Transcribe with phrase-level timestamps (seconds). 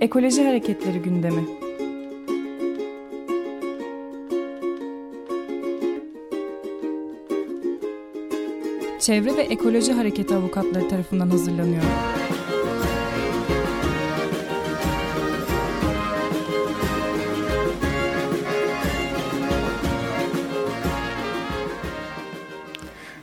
[0.00, 1.44] Ekoloji Hareketleri gündemi.
[9.00, 11.82] Çevre ve Ekoloji Hareketi avukatları tarafından hazırlanıyor.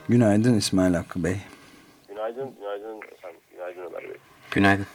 [0.08, 1.36] Günaydın İsmail Hakkı Bey.
[2.08, 3.40] Günaydın, günaydın efendim.
[3.52, 4.16] Günaydın Ömer Bey.
[4.50, 4.86] Günaydın.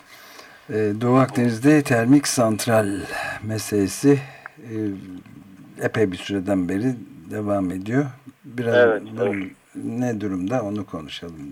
[0.70, 2.86] Ee, Doğu Akdeniz'de termik santral
[3.48, 4.18] meselesi
[4.60, 4.76] e,
[5.86, 6.90] epey bir süreden beri
[7.32, 8.06] devam ediyor.
[8.44, 9.46] Biraz Evet, bu evet.
[9.76, 11.52] ne durumda onu konuşalım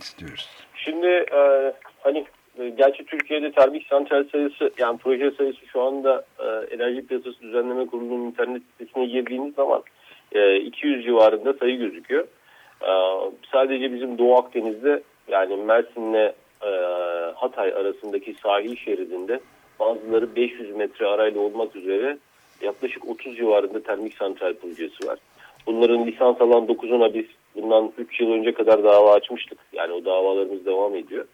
[0.00, 0.48] istiyoruz.
[0.74, 2.26] Şimdi e, hani
[2.58, 7.86] e, gerçi Türkiye'de termik santral sayısı yani proje sayısı şu anda e, Enerji Piyasası Düzenleme
[7.86, 9.82] Kurulu'nun internet sitesine girdiğiniz zaman
[10.32, 12.24] e, 200 civarında sayı gözüküyor.
[12.82, 12.92] E,
[13.52, 16.32] sadece bizim Doğu Akdeniz'de yani Mersin'le
[16.62, 16.70] e,
[17.34, 19.40] Hatay arasındaki sahil şeridinde
[19.80, 22.18] bazıları 500 metre arayla olmak üzere
[22.62, 25.18] yaklaşık 30 civarında termik santral projesi var.
[25.66, 29.58] Bunların lisans alan 9'una biz bundan 3 yıl önce kadar dava açmıştık.
[29.72, 31.24] Yani o davalarımız devam ediyor.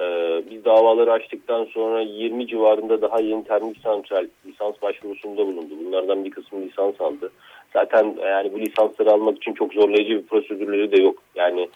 [0.00, 5.74] Ee, biz davaları açtıktan sonra 20 civarında daha yeni termik santral lisans başvurusunda bulundu.
[5.84, 7.32] Bunlardan bir kısmı lisans aldı.
[7.72, 11.22] Zaten yani bu lisansları almak için çok zorlayıcı bir prosedürleri de yok.
[11.34, 11.68] Yani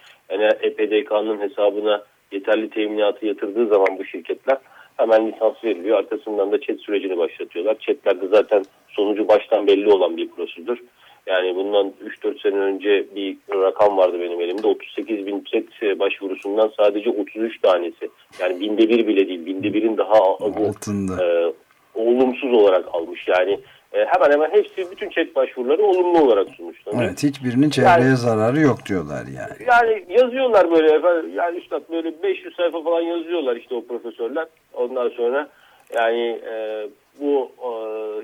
[0.63, 4.59] EPDK'nın hesabına yeterli teminatı yatırdığı zaman bu şirketler
[4.97, 5.99] hemen lisans veriliyor.
[5.99, 7.77] Arkasından da çet sürecini başlatıyorlar.
[7.81, 10.83] Çetlerde zaten sonucu baştan belli olan bir prosedür.
[11.27, 11.93] Yani bundan
[12.25, 14.67] 3-4 sene önce bir rakam vardı benim elimde.
[14.67, 18.11] 38 bin çet başvurusundan sadece 33 tanesi.
[18.41, 19.47] Yani binde bir bile değil.
[19.47, 21.25] Binde birin daha Altında.
[21.25, 21.53] e,
[21.95, 23.29] olumsuz olarak almış.
[23.29, 23.59] Yani
[23.93, 27.05] e, hemen hemen hepsi bütün çet başvuruları olumlu olarak sonuçlanıyor.
[27.05, 29.69] Evet hiçbirinin çevreye Yani- zararı yok diyorlar yani.
[29.69, 34.47] Yani yazıyorlar böyle efendim, yani üstad böyle 500 sayfa falan yazıyorlar işte o profesörler.
[34.75, 35.49] Ondan sonra
[35.95, 36.87] yani e,
[37.21, 37.69] bu e,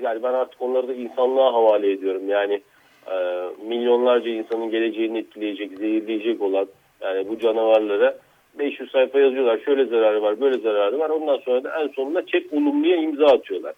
[0.05, 2.29] yani ben artık onları da insanlığa havale ediyorum.
[2.29, 2.61] Yani
[3.11, 3.15] e,
[3.67, 6.67] milyonlarca insanın geleceğini etkileyecek, zehirleyecek olan
[7.01, 8.17] yani bu canavarlara
[8.59, 9.59] 500 sayfa yazıyorlar.
[9.65, 11.09] Şöyle zararı var, böyle zararı var.
[11.09, 13.73] Ondan sonra da en sonunda çek olumluya imza atıyorlar.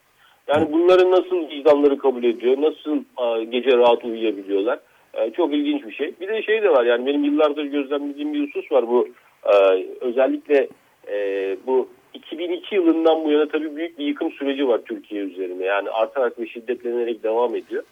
[0.48, 4.80] Yani bunların nasıl vicdanları kabul ediyor, nasıl e, gece rahat uyuyabiliyorlar.
[5.14, 6.14] E, çok ilginç bir şey.
[6.22, 9.08] Bir de şey de var yani benim yıllardır gözlemlediğim bir husus var bu
[9.46, 10.68] e, özellikle
[11.68, 15.66] bu 2002 yılından bu yana tabii büyük bir yıkım süreci var Türkiye üzerinde.
[15.66, 17.84] Yani artarak ve şiddetlenerek devam ediyor.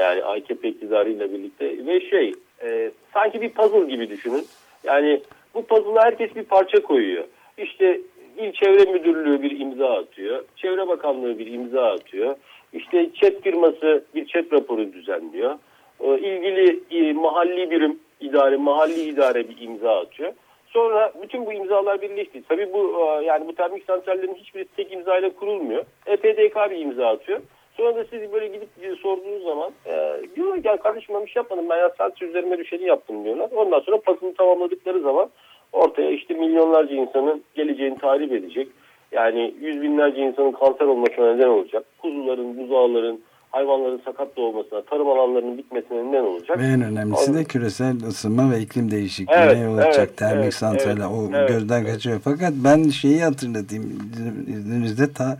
[0.00, 2.32] Yani AKP iktidarıyla birlikte ve şey
[2.62, 4.46] e, sanki bir puzzle gibi düşünün.
[4.84, 5.20] Yani
[5.54, 7.24] bu puzzle'a herkes bir parça koyuyor.
[7.58, 8.00] İşte
[8.38, 10.44] İl Çevre Müdürlüğü bir imza atıyor.
[10.56, 12.36] Çevre Bakanlığı bir imza atıyor.
[12.72, 15.58] İşte ÇED firması bir ÇED raporu düzenliyor.
[16.00, 20.32] E, ilgili e, mahalli birim idare, mahalli idare bir imza atıyor.
[20.66, 22.42] Sonra bütün bu imzalar birleşti.
[22.48, 25.84] Tabii bu e, yani bu termik santrallerin hiçbiri tek imzayla kurulmuyor.
[26.06, 27.40] EPDK bir imza atıyor.
[27.76, 31.40] Sonra da siz böyle gidip sorduğunuz zaman e, diyorlar ki "Ya kardeşim ben bir şey
[31.40, 33.50] yapmadım ben ya sadece üzerime düşeni yaptım diyorlar.
[33.56, 35.30] Ondan sonra pasını tamamladıkları zaman
[35.74, 38.68] ortaya işte milyonlarca insanın geleceğini tahrip edecek.
[39.12, 41.84] Yani yüz binlerce insanın kanser olmasına neden olacak.
[41.98, 43.20] Kuzuların, buzağların,
[43.54, 46.58] hayvanların sakat doğmasına, tarım alanlarının bitmesine neden olacak.
[46.58, 50.42] Ve en önemlisi de Onu- küresel ısınma ve iklim değişikliğine Evet, yol açacak evet, termik
[50.42, 51.92] evet, santraller evet, o evet, gözden evet.
[51.92, 52.20] kaçıyor.
[52.24, 54.12] Fakat ben şeyi hatırlatayım
[54.48, 55.38] izninizde ta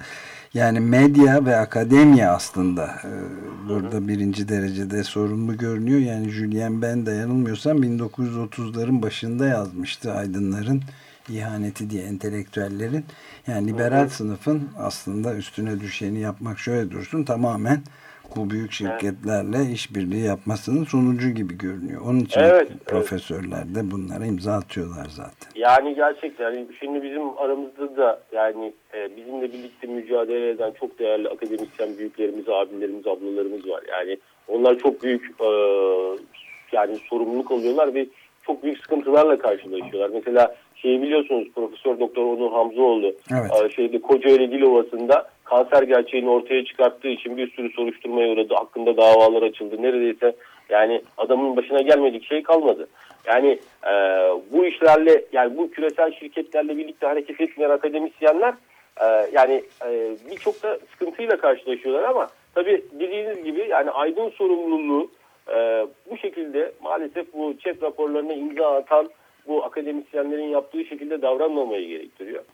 [0.54, 3.10] yani medya ve akademiya aslında e,
[3.68, 6.00] burada birinci derecede sorumlu görünüyor.
[6.00, 10.82] Yani Julien Ben de yanılmıyorsam 1930'ların başında yazmıştı aydınların
[11.28, 13.04] ihaneti diye entelektüellerin.
[13.46, 17.78] Yani liberal sınıfın aslında üstüne düşeni yapmak şöyle dursun tamamen
[18.36, 22.00] bu büyük şirketlerle işbirliği yapmasının sonucu gibi görünüyor.
[22.06, 22.86] Onun için Evet, evet.
[22.86, 25.50] profesörler de bunlara imza atıyorlar zaten.
[25.54, 31.98] Yani gerçekten şimdi bizim aramızda da yani e, bizimle birlikte mücadele eden çok değerli akademisyen
[31.98, 33.82] büyüklerimiz, abilerimiz, ablalarımız var.
[33.88, 34.18] Yani
[34.48, 35.48] onlar çok büyük e,
[36.72, 38.06] yani sorumluluk alıyorlar ve
[38.46, 40.10] çok büyük sıkıntılarla karşılaşıyorlar.
[40.14, 43.64] Mesela şeyi biliyorsunuz Profesör Doktor Onur Hamzoğlu Evet.
[43.64, 48.54] e, şeyde Kocaeli Dilovası'nda kanser gerçeğini ortaya çıkarttığı için bir sürü soruşturmaya uğradı.
[48.54, 49.82] Hakkında davalar açıldı.
[49.82, 50.36] Neredeyse
[50.68, 52.88] yani adamın başına gelmedik şey kalmadı.
[53.26, 53.92] Yani e,
[54.52, 58.54] bu işlerle yani bu küresel şirketlerle birlikte hareket etmeyen akademisyenler
[59.00, 65.10] e, yani e, birçok da sıkıntıyla karşılaşıyorlar ama tabii dediğiniz gibi yani aydın sorumluluğu
[65.48, 69.08] e, bu şekilde maalesef bu chat raporlarına imza atan
[69.46, 72.44] bu akademisyenlerin yaptığı şekilde davranmamayı gerektiriyor.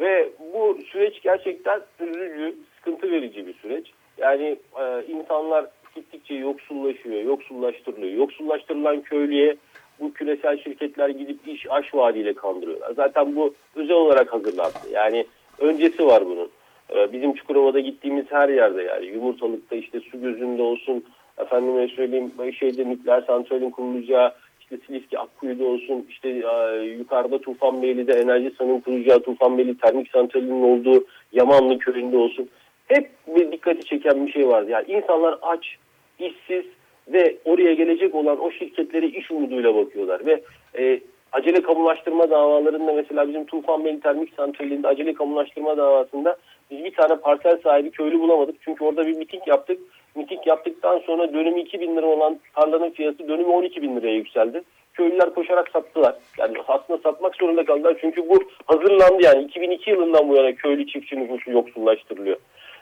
[0.00, 3.92] Ve bu süreç gerçekten üzücü, sıkıntı verici bir süreç.
[4.18, 8.12] Yani e, insanlar gittikçe yoksullaşıyor, yoksullaştırılıyor.
[8.12, 9.56] Yoksullaştırılan köylüye
[10.00, 12.92] bu küresel şirketler gidip iş aş vaadiyle kandırıyorlar.
[12.96, 14.78] Zaten bu özel olarak hazırlandı.
[14.92, 15.26] Yani
[15.58, 16.50] öncesi var bunun.
[16.96, 21.04] E, bizim Çukurova'da gittiğimiz her yerde yani yumurtalıkta işte su gözünde olsun
[21.38, 28.54] efendime söyleyeyim şeyde nükleer santralin kurulacağı işte Silifke Akkuyu'da olsun işte e, yukarıda Tufanbeyli'de Enerji
[28.58, 32.48] San'ın kuracağı Tufanbeyli termik santralinin olduğu Yamanlı köyünde olsun
[32.88, 34.70] hep bir dikkati çeken bir şey vardı.
[34.70, 35.76] Yani insanlar aç,
[36.18, 36.64] işsiz
[37.08, 40.42] ve oraya gelecek olan o şirketlere iş umuduyla bakıyorlar ve
[40.78, 41.00] e,
[41.32, 46.36] acele kamulaştırma davalarında mesela bizim Tufanbeyli Termik Santrali'nde acele kamulaştırma davasında
[46.70, 48.56] biz bir tane parsel sahibi köylü bulamadık.
[48.60, 49.78] Çünkü orada bir miting yaptık.
[50.14, 54.62] Miting yaptıktan sonra dönümü 2 bin lira olan tarlanın fiyatı dönümü 12 bin liraya yükseldi.
[54.94, 56.14] Köylüler koşarak sattılar.
[56.38, 57.96] Yani aslında satmak zorunda kaldılar.
[58.00, 62.36] Çünkü bu hazırlandı yani 2002 yılından bu yana köylü çiftçi nüfusu yoksullaştırılıyor.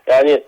[0.06, 0.42] Yani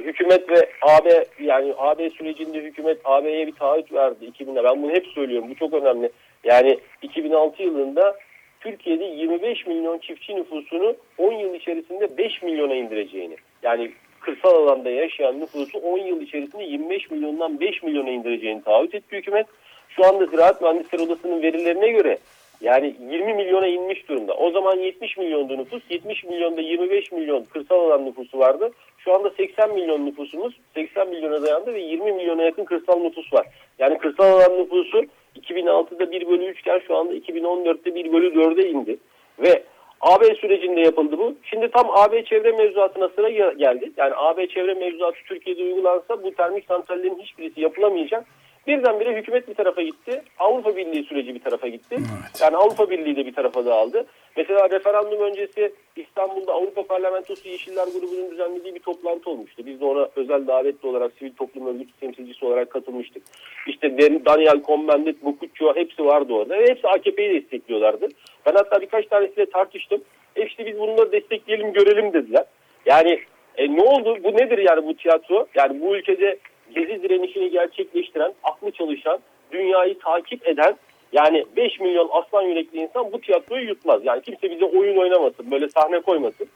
[0.00, 4.64] hükümet ve AB yani AB sürecinde hükümet AB'ye bir taahhüt verdi 2000'de.
[4.64, 5.48] Ben bunu hep söylüyorum.
[5.50, 6.10] Bu çok önemli.
[6.44, 8.16] Yani 2006 yılında
[8.60, 13.36] Türkiye'de 25 milyon çiftçi nüfusunu 10 yıl içerisinde 5 milyona indireceğini.
[13.62, 13.90] Yani
[14.26, 19.46] kırsal alanda yaşayan nüfusu 10 yıl içerisinde 25 milyondan 5 milyona indireceğini taahhüt etti hükümet.
[19.88, 22.18] Şu anda Ziraat Mühendisleri Odası'nın verilerine göre
[22.60, 24.34] yani 20 milyona inmiş durumda.
[24.34, 25.82] O zaman 70 milyondu nüfus.
[25.90, 28.70] 70 milyonda 25 milyon kırsal alan nüfusu vardı.
[28.98, 33.46] Şu anda 80 milyon nüfusumuz 80 milyona dayandı ve 20 milyona yakın kırsal nüfus var.
[33.78, 35.04] Yani kırsal alan nüfusu
[35.40, 38.96] 2006'da 1 bölü 3 iken şu anda 2014'te 1 bölü 4'e indi.
[39.38, 39.62] Ve
[40.06, 41.34] AB sürecinde yapıldı bu.
[41.42, 43.92] Şimdi tam AB çevre mevzuatına sıra geldi.
[43.96, 48.24] Yani AB çevre mevzuatı Türkiye'de uygulansa bu termik santrallerin hiçbirisi yapılamayacak.
[48.66, 50.22] Birdenbire hükümet bir tarafa gitti.
[50.38, 51.96] Avrupa Birliği süreci bir tarafa gitti.
[51.98, 52.40] Evet.
[52.42, 54.06] Yani Avrupa Birliği de bir tarafa dağıldı.
[54.36, 59.62] Mesela referandum öncesi İstanbul'da Avrupa Parlamentosu Yeşiller grubunun düzenlediği bir toplantı olmuştu.
[59.66, 63.22] Biz de ona özel davetli olarak sivil toplum örgütü temsilcisi olarak katılmıştık.
[63.66, 68.08] İşte Daniel Cohn-Bendit, Bukutçu hepsi vardı orada ve hepsi AKP'yi destekliyorlardı.
[68.46, 70.00] Ben hatta birkaç tanesiyle tartıştım.
[70.36, 72.44] E işte biz bunları destekleyelim görelim dediler.
[72.86, 73.20] Yani
[73.56, 74.18] e, ne oldu?
[74.24, 75.46] Bu nedir yani bu tiyatro?
[75.54, 76.38] Yani bu ülkede
[76.74, 79.18] gezi direnişini gerçekleştiren, aklı çalışan,
[79.52, 80.76] dünyayı takip eden
[81.12, 84.00] yani 5 milyon aslan yürekli insan bu tiyatroyu yutmaz.
[84.04, 86.48] Yani kimse bize oyun oynamasın, böyle sahne koymasın.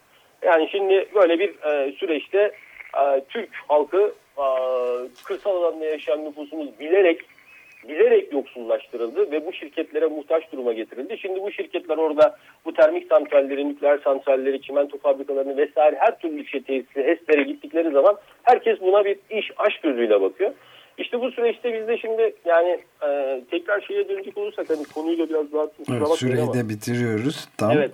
[0.42, 2.52] Yani şimdi böyle bir e, süreçte
[2.98, 4.44] e, Türk halkı e,
[5.24, 7.20] kırsal alanda yaşayan nüfusumuz bilerek
[7.88, 11.18] bilerek yoksullaştırıldı ve bu şirketlere muhtaç duruma getirildi.
[11.18, 16.62] Şimdi bu şirketler orada bu termik santralleri, nükleer santralleri, çimento fabrikalarını vesaire her türlü şey
[16.62, 20.50] tesisi, HES'lere gittikleri zaman herkes buna bir iş, aş gözüyle bakıyor.
[20.98, 25.52] İşte bu süreçte biz de şimdi yani e, tekrar şeye dönecek olursak hani konuyla biraz
[25.52, 27.48] daha evet, süreyi de bitiriyoruz.
[27.58, 27.90] Tam evet.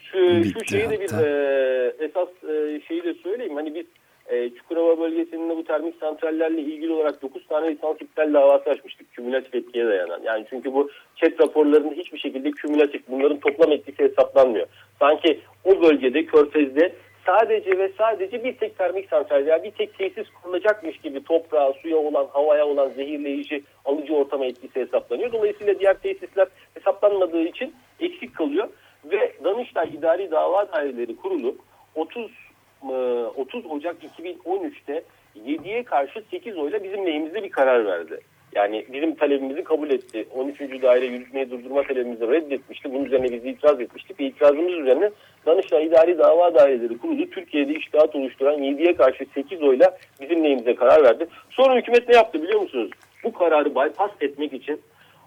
[0.00, 3.54] Şu, şu şeyi de bir e, esas e, şeyi de söyleyeyim.
[3.54, 3.84] Hani biz
[4.28, 9.12] e, Çukurova bölgesinde bu termik santrallerle ilgili olarak 9 tane lisans iptal davası açmıştık.
[9.12, 10.20] Kümülatif etkiye dayanan.
[10.24, 14.66] Yani çünkü bu chat raporlarında hiçbir şekilde kümülatif bunların toplam etkisi hesaplanmıyor.
[15.00, 16.92] Sanki o bölgede Körfez'de
[17.26, 21.96] sadece ve sadece bir tek termik santral yani bir tek tesis kurulacakmış gibi toprağa, suya
[21.96, 25.32] olan, havaya olan zehirleyici alıcı ortama etkisi hesaplanıyor.
[25.32, 28.68] Dolayısıyla diğer tesisler hesaplanmadığı için eksik kalıyor
[29.04, 31.56] ve Danıştay İdari Dava Daireleri Kurulu
[31.94, 32.47] 30
[32.82, 35.02] 30 e, Ocak 2013'te
[35.46, 38.20] 7'ye karşı 8 oyla bizim lehimizde bir karar verdi.
[38.54, 40.26] Yani bizim talebimizi kabul etti.
[40.34, 40.60] 13.
[40.60, 42.92] daire yürütmeyi durdurma talebimizi reddetmişti.
[42.92, 44.20] Bunun üzerine biz itiraz etmiştik.
[44.20, 45.10] Ve itirazımız üzerine
[45.46, 51.04] Danıştay İdari Dava Daireleri Kurulu Türkiye'de iştihat oluşturan 7'ye karşı 8 oyla bizim lehimize karar
[51.04, 51.26] verdi.
[51.50, 52.90] Sonra hükümet ne yaptı biliyor musunuz?
[53.24, 54.80] Bu kararı bypass etmek için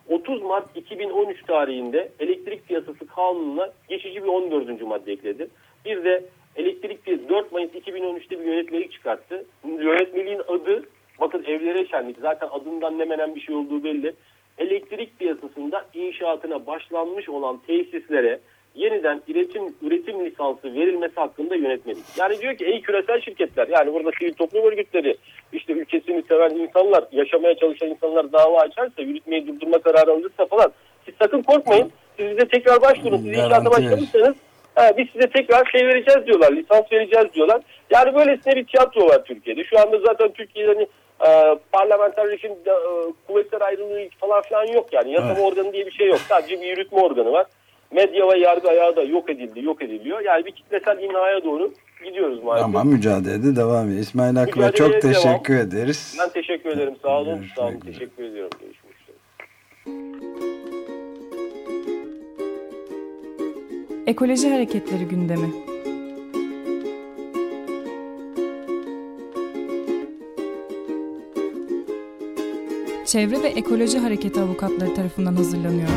[0.10, 4.82] 30 Mart 2013 tarihinde elektrik piyasası kanununa geçici bir 14.
[4.82, 5.48] madde ekledi.
[5.86, 6.24] Bir de
[6.56, 9.46] elektrik piyasası 4 Mayıs 2013'te bir yönetmelik çıkarttı.
[9.66, 10.84] Yönetmeliğin adı
[11.20, 14.14] bakın evlere şenlik zaten adından ne menen bir şey olduğu belli.
[14.58, 18.40] Elektrik piyasasında inşaatına başlanmış olan tesislere
[18.76, 22.04] yeniden üretim üretim lisansı verilmesi hakkında yönetmelik.
[22.18, 25.18] Yani diyor ki ey küresel şirketler yani burada sivil toplum örgütleri
[25.54, 30.72] işte ülkesini seven insanlar yaşamaya çalışan insanlar dava açarsa yürütmeyi durdurma kararı alırsa falan
[31.06, 31.92] siz sakın korkmayın.
[32.18, 33.18] Siz bize tekrar başvurun.
[33.18, 34.36] Siz inşaata başlamışsanız
[34.82, 37.62] Ha, biz size tekrar şey vereceğiz diyorlar, lisans vereceğiz diyorlar.
[37.90, 39.64] Yani böylesine bir tiyatro var Türkiye'de.
[39.64, 40.88] Şu anda zaten Türkiye'de hani,
[41.28, 42.74] e, parlamenter rejim e,
[43.28, 45.12] kuvvetler ayrılığı falan filan yok yani.
[45.12, 45.44] Yasama evet.
[45.46, 46.20] organı diye bir şey yok.
[46.30, 47.46] Sadece bir yürütme organı var.
[47.92, 50.22] Medya ve yargı ayağı da yok edildi, yok ediliyor.
[50.22, 51.74] Yani bir kitlesel imhaya doğru
[52.06, 52.66] gidiyoruz maalesef.
[52.66, 54.02] Ama mücadelede devam ediyor.
[54.02, 55.68] İsmail Akba çok teşekkür devam.
[55.68, 56.18] ederiz.
[56.20, 56.96] Ben teşekkür ederim.
[57.02, 57.36] Sağ olun.
[57.36, 57.80] Görüşmek Sağ olun.
[57.80, 58.52] Teşekkür ediyorum.
[58.62, 58.81] Görüşmek
[64.12, 65.54] Ekoloji Hareketleri gündemi.
[73.06, 75.90] Çevre ve Ekoloji Hareketi avukatları tarafından hazırlanıyor.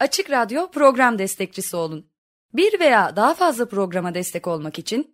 [0.00, 2.06] Açık Radyo program destekçisi olun.
[2.54, 5.13] Bir veya daha fazla programa destek olmak için